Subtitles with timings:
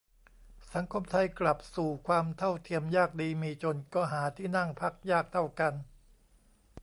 [0.73, 5.73] สังคมไทยกลับสู่ความเท่าเทียม ยากดีมีจน ก็หาที่นั่งพักยากเท่ากัน